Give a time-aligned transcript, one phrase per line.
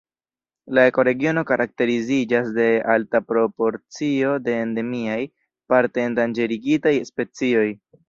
[0.77, 2.65] La ekoregiono karakteriziĝas de
[2.95, 5.21] alta proporcio de endemiaj,
[5.75, 7.73] parte endanĝerigitaj specioj.